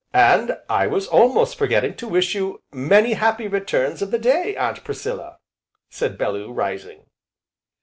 "And 0.15 0.57
I 0.67 0.87
was 0.87 1.05
almost 1.05 1.55
forgetting 1.55 1.93
to 1.97 2.07
wish 2.07 2.33
you 2.33 2.63
'many 2.71 3.13
happy 3.13 3.47
returns 3.47 4.01
of 4.01 4.09
the 4.09 4.17
day, 4.17 4.55
Aunt 4.55 4.83
Priscilla!'" 4.83 5.37
said 5.91 6.17
Bellew, 6.17 6.51
rising. 6.51 7.05